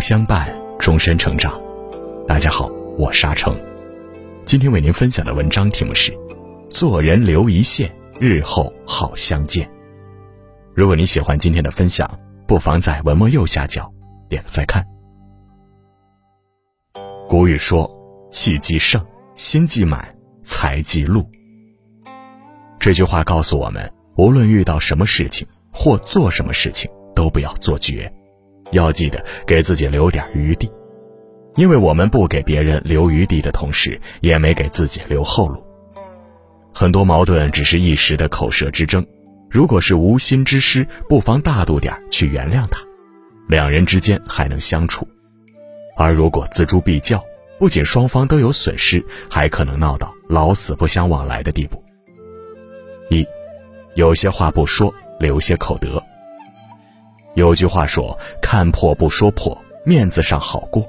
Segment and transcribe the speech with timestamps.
[0.00, 1.60] 相伴，终身成长。
[2.26, 3.54] 大家好，我沙成，
[4.42, 6.16] 今天为您分享的文章题目是：
[6.70, 9.68] 做人留一线，日后好相见。
[10.74, 12.08] 如果你喜欢今天的分享，
[12.46, 13.92] 不妨在文末右下角
[14.28, 14.84] 点个再看。
[17.28, 17.90] 古语说
[18.30, 21.26] ：“气既盛，心既满，财既禄。”
[22.78, 28.12] 这句话告诉我们，无论遇到什么事情或做什么事情，都不要做绝。
[28.72, 30.70] 要记得给自己留点余地，
[31.56, 35.64] 因为我们不给别人留余地的同时，也没给自己留后路。
[36.74, 39.06] 很多矛盾只是一时的口舌之争，
[39.50, 42.80] 如果是无心之失，不妨大度点去原谅他，
[43.46, 45.06] 两人之间还能相处。
[45.96, 47.22] 而如果锱铢必较，
[47.58, 51.84] 不仅双方都有损失，还可能闹到老死不相往来的地步。
[53.10, 53.26] 一，
[53.94, 56.02] 有些话不说，留些口德。
[57.34, 60.86] 有句话说：“看破不说破，面子上好过。”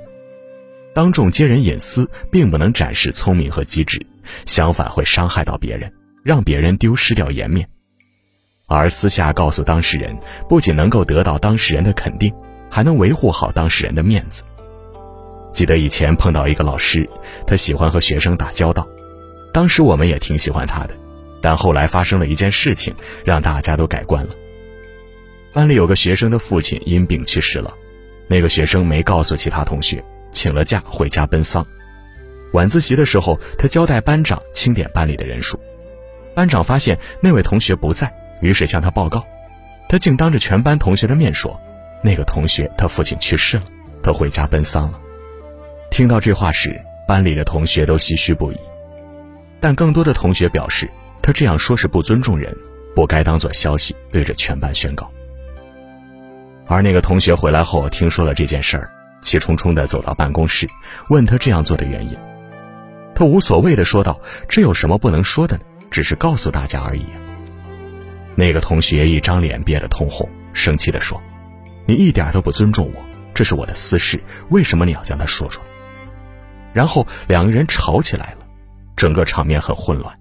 [0.94, 4.06] 当众揭人隐私，并不能展示聪明和机智，
[4.46, 5.92] 相反会伤害到别人，
[6.24, 7.68] 让别人丢失掉颜面。
[8.68, 10.16] 而私下告诉当事人，
[10.48, 12.34] 不仅能够得到当事人的肯定，
[12.70, 14.44] 还能维护好当事人的面子。
[15.52, 17.10] 记得以前碰到一个老师，
[17.48, 18.88] 他喜欢和学生打交道，
[19.54, 20.94] 当时我们也挺喜欢他的，
[21.42, 24.34] 但后来发生了一件事情，让大家都改观了。
[25.54, 27.72] 班里有个学生的父亲因病去世了，
[28.28, 31.66] 那个学生没告诉其他同学，请了假回家奔丧。
[32.54, 35.60] 晚自习的时候，他交代班长清点班里的人数。
[36.34, 39.24] 班长发现那位同学不在，于是向他报告。
[39.88, 41.60] 他竟当着全班同学的面说
[42.02, 43.64] ：“那个同学他父亲去世了，
[44.02, 45.00] 他回家奔丧了。”
[45.92, 48.58] 听到这话时，班里的同学都唏嘘不已，
[49.60, 50.90] 但更多的同学表示，
[51.22, 52.52] 他这样说是不尊重人，
[52.96, 55.13] 不该当做消息对着全班宣告。
[56.66, 58.90] 而那个同学回来后，听说了这件事儿，
[59.22, 60.68] 气冲冲地走到办公室，
[61.10, 62.18] 问他这样做的原因。
[63.16, 64.20] 他无所谓地说道
[64.50, 65.64] ：“这有什么不能说的呢？
[65.92, 67.06] 只是告诉大家而已。”
[68.36, 71.22] 那个同学一张脸憋得通红，生气地说
[71.86, 73.04] ：“你一点都不尊重我，
[73.34, 74.20] 这是我的私事，
[74.50, 75.68] 为什么你要将它说出来？”
[76.74, 78.38] 然后两个人吵起来了，
[78.96, 80.18] 整个场面很混乱，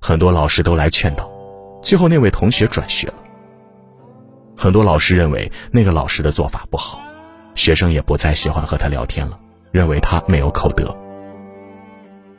[0.00, 1.30] 很多老师都来劝导，
[1.82, 3.14] 最后那位同学转学了。
[4.60, 7.00] 很多老师认为那个老师的做法不好，
[7.54, 9.38] 学生也不再喜欢和他聊天了，
[9.70, 10.96] 认为他没有口德。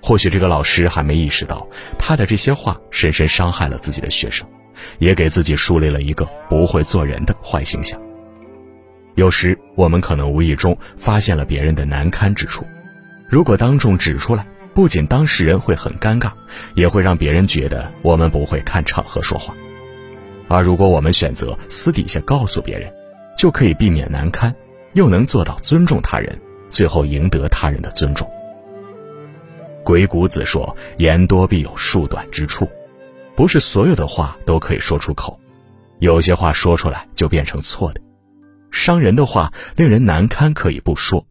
[0.02, 1.66] 或许这个老师还没意识到，
[1.98, 4.46] 他的这些话深深伤害了自己的学生，
[4.98, 7.98] 也给自己树立了一个不会做人的坏形象。
[9.16, 12.66] 有时我们可能无意中发现了别人的难堪之处，
[13.30, 16.32] 如果当众指出来，不仅当事人会很尴尬，
[16.76, 19.56] 也会让别人觉得我们不会看场合说话。
[20.50, 22.92] 而如果我们选择私底下告诉别人，
[23.38, 24.54] 就可以避免难堪，
[24.94, 26.38] 又能做到尊重他人，
[26.68, 28.28] 最后赢得他人的尊重。
[29.86, 32.68] 鬼谷子说：“言多必有数短之处，
[33.36, 35.40] 不是所有的话都可以说出口，
[36.00, 38.02] 有些话说出来就变成错的，
[38.72, 41.26] 伤人的话，令人难堪，可以不说。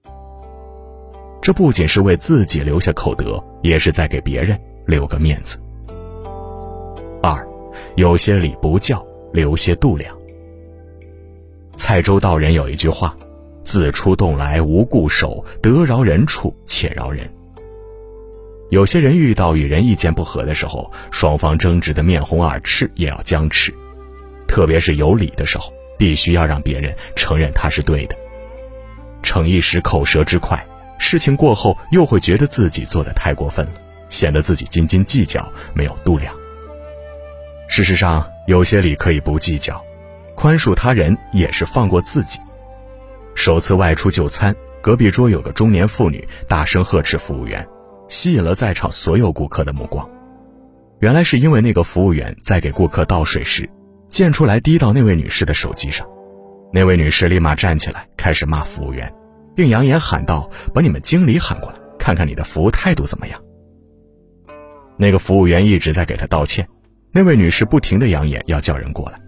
[1.42, 5.58] 这不仅是为自己留下口德，也是在给别人留个面子。”
[7.20, 7.46] 二，
[7.96, 9.04] 有些礼不叫。
[9.32, 10.16] 留些度量。
[11.76, 13.16] 蔡州道人有一句话
[13.62, 17.30] ：“自出洞来无故守，得饶人处且饶人。”
[18.70, 23.72] 有些人遇到与人意见不合的时候，双方争执的面红耳赤也要僵持，
[24.46, 28.16] 特别是有理的时候，必须要让别人承认他是对的。
[29.22, 30.62] 逞一时口舌之快，
[30.98, 33.72] 事情过后又会觉得自己做的太过分了，
[34.08, 36.34] 显得自己斤斤计较，没有度量。
[37.68, 38.28] 事实上。
[38.48, 39.84] 有些理可以不计较，
[40.34, 42.38] 宽恕他人也是放过自己。
[43.34, 47.68] 首次外出就餐，隔壁桌有个中年妇女大声呵斥服务员，
[48.08, 50.08] 吸引了在场所有顾客的目光。
[51.00, 53.68] 原来是因为那个服务员在给顾客倒水时，
[54.08, 56.08] 溅出来滴到那位女士的手机上。
[56.72, 59.12] 那位女士立马站起来开始骂服务员，
[59.54, 63.38] 并扬言喊道：“把你们经理喊过来，看看你的服务态度怎么样。”
[64.96, 66.66] 那个服务员一直在给她道歉。
[67.18, 69.18] 那位女士不停地扬言要叫人过来，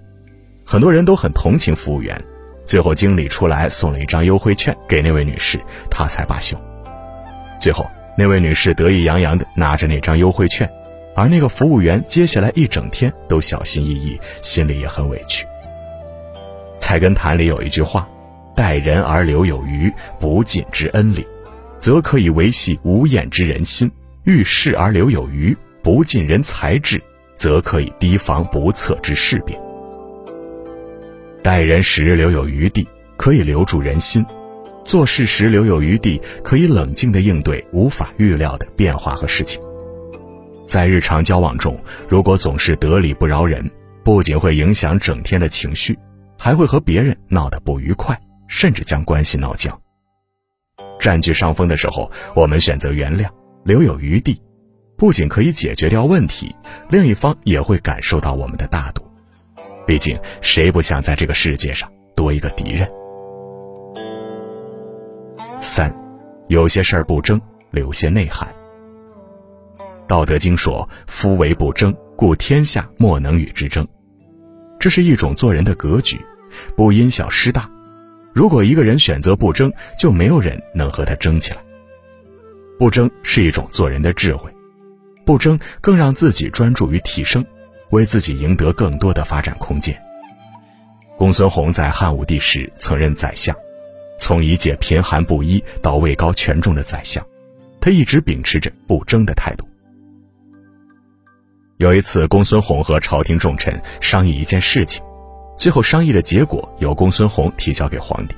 [0.65, 2.23] 很多人都很同情服务员，
[2.65, 5.59] 最后经理出来送了一张优惠券给那位女士，
[5.91, 6.57] 她才罢休。
[7.61, 10.71] 最后，那位女士得意洋洋地拿着那张优惠券，
[11.17, 15.45] 而那个服务员接下来一整天都小心翼翼，心里也很委屈。
[16.79, 18.09] 《菜根谭》里有一句话
[18.55, 21.27] ：“待人而留有余，不尽之恩礼，
[21.77, 23.89] 则可以维系无厌之人心；
[24.23, 27.03] 遇事而留有余，不尽人才智。”
[27.41, 29.59] 则可以提防不测之事变。
[31.43, 34.23] 待人时留有余地，可以留住人心；
[34.85, 39.59] 做事时留有余地，可以冷静地应对无法预料的变化和事情。
[40.67, 41.75] 在日常交往中，
[42.11, 43.69] 如果总是得理不饶人，
[44.05, 45.99] 不仅会影响整天的情绪，
[46.39, 49.81] 还会和别人闹得不愉快，甚至将关系闹僵。
[51.01, 53.27] 占据上风的时候，我们选择原谅，
[53.65, 54.39] 留有余地，
[55.01, 56.55] 不仅可以解决掉问题，
[56.91, 59.03] 另一方也会感受到我们的大度。
[59.87, 62.87] 毕竟，谁不想在这个世界上多一个敌人？
[65.59, 65.91] 三，
[66.49, 68.47] 有些事儿不争，留些内涵。
[70.07, 73.89] 道德经说：“夫为不争，故天下莫能与之争。”
[74.79, 76.21] 这是一种做人的格局，
[76.77, 77.67] 不因小失大。
[78.35, 81.65] 如果一个人选择不争，就没有人能和他争起来。
[82.79, 84.55] 不争是一种做人的智慧，
[85.31, 87.47] 不争更让自己专注于提升，
[87.91, 89.97] 为自己赢得更多的发展空间。
[91.17, 93.55] 公孙弘在汉武帝时曾任宰相，
[94.19, 97.25] 从一介贫寒布衣到位高权重的宰相，
[97.81, 99.65] 他一直秉持着不争的态度。
[101.77, 105.01] 有一次，公孙弘和朝廷重臣商议一件事情，
[105.57, 108.35] 最后商议的结果由公孙弘提交给皇帝。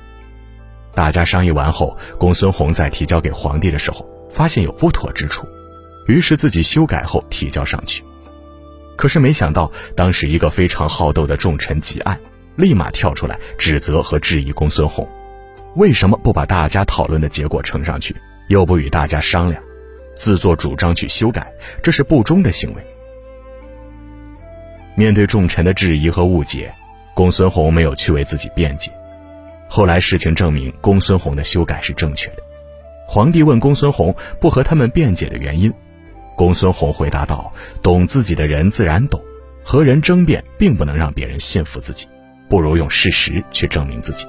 [0.93, 5.47] 大家商议完后，公孙弘在提交给皇帝的时候，发现有不妥之处，
[6.07, 8.03] 于是自己修改后提交上去。
[8.95, 12.17] 可是没想到，当时一个非常好斗的重臣汲黯，
[12.55, 15.07] 立马跳出来指责和质疑公孙弘，
[15.75, 18.15] 为什么不把大家讨论的结果呈上去，
[18.49, 19.61] 又不与大家商量，
[20.15, 21.51] 自作主张去修改，
[21.81, 22.83] 这是不忠的行为。
[24.95, 26.71] 面对众臣的质疑和误解，
[27.15, 28.91] 公孙弘没有去为自己辩解。
[29.67, 32.43] 后来事情证明，公孙弘的修改是正确的。
[33.07, 35.73] 皇帝问公孙弘不和他们辩解的原因，
[36.35, 37.51] 公孙弘回答道
[37.81, 39.21] ：“懂自己的人自然懂，
[39.63, 42.07] 和人争辩并不能让别人信服自己，
[42.49, 44.25] 不如用事实去证明自己。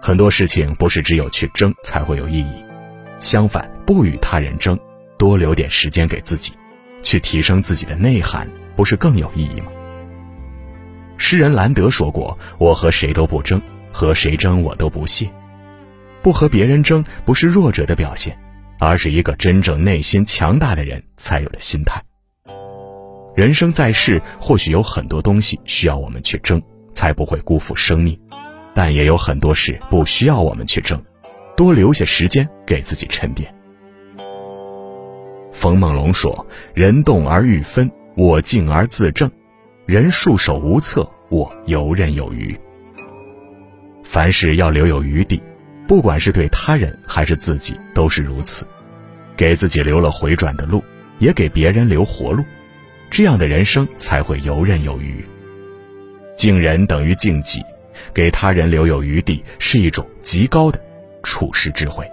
[0.00, 2.64] 很多事情不是只有去争才会有意义，
[3.18, 4.78] 相反，不与他人争，
[5.18, 6.52] 多留点时间给自己，
[7.02, 9.66] 去提升自己的内涵。”不是更有意义吗？
[11.18, 13.60] 诗人兰德说过：“我和谁都不争，
[13.92, 15.30] 和谁争我都不屑。
[16.22, 18.34] 不和别人争，不是弱者的表现，
[18.84, 22.02] 而是一个真正内心强大的人才有的心态。
[23.36, 26.60] 人生在世，或许有很多东西需要我们去争，
[26.92, 28.16] 才不会辜负生命；
[28.74, 31.00] 但也有很多事不需要我们去争，
[31.56, 33.54] 多留下时间给自己沉淀。”
[35.52, 36.44] 冯梦龙说
[36.74, 39.30] ：“人动而欲分。”我静而自正，
[39.86, 42.58] 人束手无策，我游刃有余。
[44.02, 45.40] 凡事要留有余地，
[45.92, 48.66] 不管是对他人还是自己，都是如此。
[49.36, 50.82] 给自己留了回转的路，
[51.18, 52.42] 也给别人留活路，
[53.10, 55.22] 这样的人生才会游刃有余。
[56.34, 57.62] 敬人等于敬己，
[58.14, 60.80] 给他人留有余地，是一种极高的
[61.22, 62.06] 处世智慧。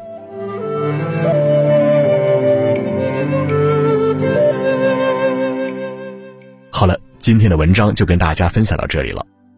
[6.70, 9.26] 好了，今天的文章就跟大家分享到这里了。